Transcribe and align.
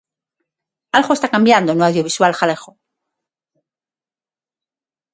Algo 0.97 1.11
está 1.15 1.27
cambiando 1.35 1.71
no 1.73 1.85
audiovisual 1.85 2.33
galego. 2.39 2.71